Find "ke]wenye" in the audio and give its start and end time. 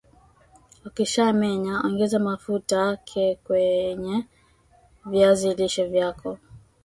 3.07-4.17